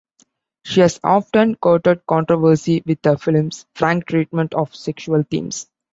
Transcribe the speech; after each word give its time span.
She 0.65 0.79
has 0.79 0.99
often 1.03 1.53
courted 1.53 2.07
controversy 2.07 2.81
with 2.87 2.97
her 3.05 3.17
films' 3.17 3.67
frank 3.75 4.07
treatment 4.07 4.55
of 4.55 4.75
sexual 4.75 5.21
themes. 5.29 5.67